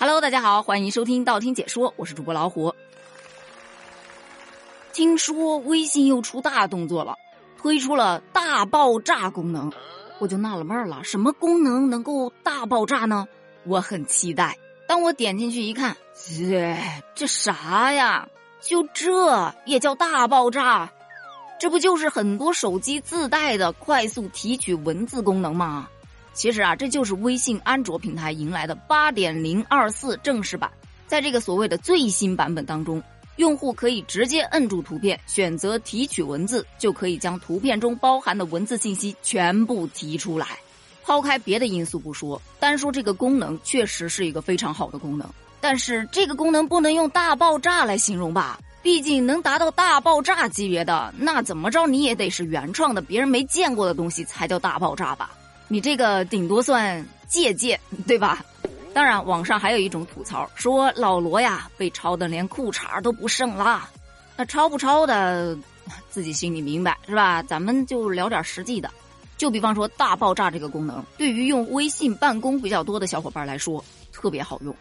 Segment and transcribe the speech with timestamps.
[0.00, 2.74] Hello，大家好，欢迎收听道听解说，我是主播老虎。
[4.94, 7.18] 听说微信又出大动作了，
[7.58, 9.70] 推出了大爆炸功能，
[10.18, 13.28] 我就纳了闷了，什么功能能够大爆炸呢？
[13.64, 14.56] 我很期待。
[14.88, 16.74] 当我点进去一看，这
[17.14, 18.26] 这啥呀？
[18.62, 20.90] 就这也叫大爆炸？
[21.58, 25.90] 这不就是很多手机自带的快速提取文字功能吗？
[26.40, 30.70] 其实啊，这就是微信安卓平台迎来的八点零二四正式版。
[31.06, 33.02] 在这个所谓的最新版本当中，
[33.36, 40.46] 用户可以直接摁住图片，选择提取文字，就可以将图片中包含的文字信息全部提出来。
[41.04, 45.28] 抛开别的因素不说，单说这个功能，确实是一个非常好的功能。
[45.60, 48.58] 但是这个功能不能用大爆炸来形容吧？
[48.82, 55.32] 毕竟能达到大爆炸级别的，那怎么着你也得是原创的，别人没见过的东西才叫大爆炸吧？
[55.72, 58.44] 你这个顶多算借鉴，对吧？
[58.92, 63.88] 当然，网上还有一种吐槽，说老罗呀被抄的连裤衩都不剩啦。
[64.36, 65.56] 那抄不抄的，
[66.10, 67.40] 自己心里明白是吧？
[67.44, 68.90] 咱们就聊点实际的，
[69.36, 74.74] 就比方说大爆炸这个功能，对于用微信办公比较多的小伙伴来说，特别好用。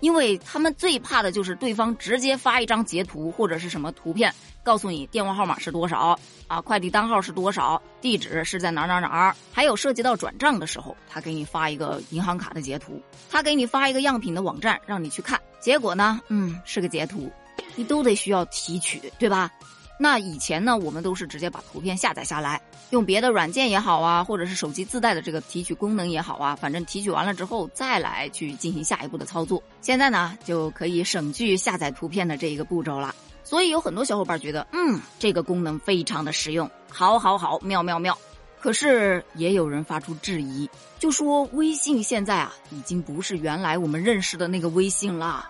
[0.00, 17.30] 因为他们最怕的就是对方直接发一张截图或者是什么图片，告诉你电话号码是多少啊，快递单号是多少，地址是在哪哪哪儿，还有涉及到转账的时候，他给你发一个银行卡的截图，他给你发一个样品的网站让你去看，结果呢，嗯，是个截图，
[17.76, 19.50] 你都得需要提取，对吧？
[20.02, 29.62] 那以前呢，我们都是直接把图片下载下来，用别的软件也好啊，或者是手机自带的这个提取功能也好啊，反正提取完了之后再来去进行下一步的操作。
[29.82, 33.14] 现在呢，就可以省去下载图片的这一个步骤了。
[33.44, 38.16] 所以有很多小伙伴觉得，嗯，这个功能非常的实用，好好好，妙妙妙。
[38.58, 40.66] 可是也有人发出质疑，
[40.98, 45.46] 就说微信现在啊，已经不是原来我们认识的那个微信了。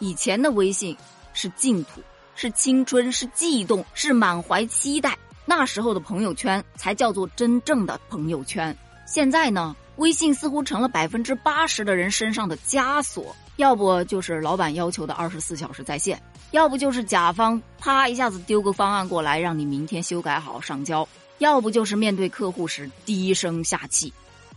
[0.00, 0.96] 以前的微信
[1.32, 2.02] 是净土。
[2.40, 5.14] 是青春，是悸动，是满怀期待。
[5.44, 8.74] 那时候的朋友圈才叫做真正的朋友圈。
[9.06, 13.36] 现在呢，微信似乎成了百分之八十的人身上的枷锁。
[13.56, 16.18] 要不就是老板要求的二十四小时在线，
[16.52, 21.06] 要不就是甲方啪一下子丢个方案过来，让你明天修改好上交，
[21.40, 24.10] 要不就是面对客户时低声下气，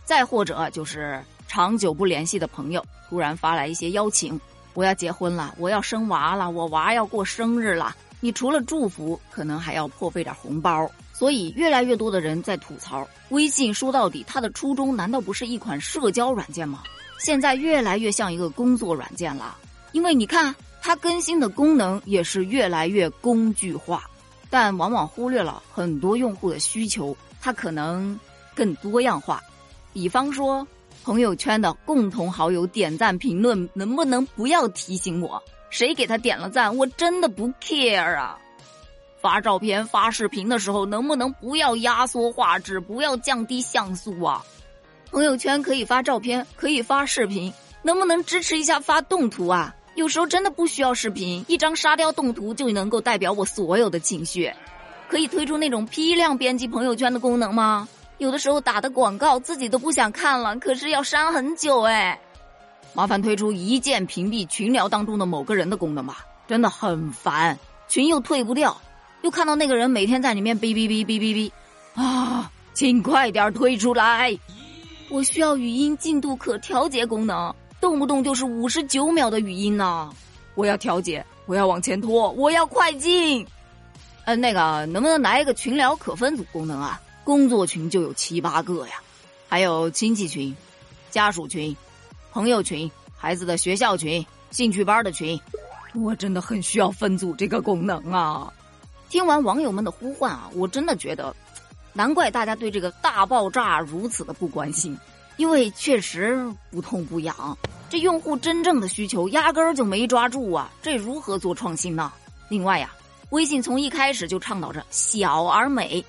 [0.06, 4.40] 再或者就是长久不联系的朋友突然发来一些邀请。
[4.74, 7.94] 我要结婚了，我要生娃了，我娃要过生日了。
[8.20, 10.90] 你除了祝福，可能还要破费点红包。
[11.12, 13.72] 所以，越来越多的人在吐槽微信。
[13.72, 16.82] 说到底，它的初衷难道不是一款社交软件吗？
[17.20, 19.56] 现在越来越像一个工作软件了。
[19.92, 20.52] 因为你看，
[20.82, 24.04] 它更新的功能也是越来越工具化，
[24.50, 27.16] 但往往忽略了很多用户的需求。
[27.40, 28.18] 它可能
[28.56, 29.40] 更多样化，
[29.92, 30.66] 比方说。
[31.04, 35.40] 朋友圈的共同好友点赞评论，能不能不要提醒我？
[35.68, 36.74] 谁给他点了赞？
[36.74, 38.38] 我真的不 care 啊！
[39.20, 44.42] 发照片、发视频的时候，能不能不要压缩画质，不要降低像素啊？
[45.10, 49.74] 朋友圈可以发照片，可以发视频，能不能支持一下发动图啊？
[49.96, 54.50] 有时候真的不需要视频，一张沙雕动图就能够代表我所有的情绪。
[55.06, 57.86] 可以推出那种批量编辑朋友圈的功能吗？
[58.24, 62.18] 有的时候打的广告自己都不想看了，可是要删很久哎。
[62.94, 68.80] 麻烦推出一键屏蔽群聊当中的某个人的功能吧，真的很烦，群又退不掉，
[69.20, 71.52] 又看到那个人每天在里面哔哔哔哔哔
[71.94, 74.34] 哔，啊，请快点推出来！
[75.10, 80.10] 我需要语音进度可调节功能，动不动就是五十九秒的语音呢，
[80.54, 83.46] 我要调节，我要往前拖，我要快进。
[84.24, 86.98] 嗯，那个能不能来一个群聊可分组功能啊？
[87.24, 88.94] 工作群就有七八个呀，
[89.48, 90.54] 还有亲戚群、
[91.10, 91.74] 家属群、
[92.30, 95.40] 朋友群、孩子的学校群、兴趣班的群，
[95.94, 98.52] 我真的很需要分组这个功能啊！
[99.08, 101.34] 听完网友们的呼唤啊，我真的觉得，
[101.92, 104.96] 难怪大家对这个大爆炸如此的不关心，
[105.38, 107.56] 因为确实不痛不痒，
[107.88, 110.70] 这用户真正的需求压根儿就没抓住啊！
[110.82, 112.12] 这如何做创新呢？
[112.50, 112.92] 另外呀，
[113.30, 116.04] 微信从一开始就倡导着小而美。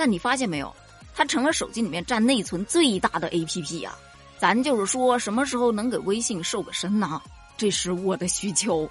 [0.00, 0.74] 但你发现没有，
[1.14, 3.92] 它成了手机里面占内存最大的 A P P 呀。
[4.38, 7.20] 咱就是说，什么时候能给微信瘦个身呢？
[7.58, 8.88] 这是我的需求。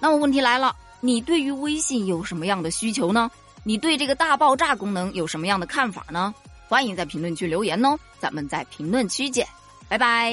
[0.00, 3.30] 那么问题来了，你对于微信有什么样的需求呢？
[3.64, 6.34] 你对这个大爆炸功能有什么样的看法呢？
[6.68, 9.46] 欢迎在评论区留言哦，咱们在评论区见，
[9.90, 10.32] 拜拜。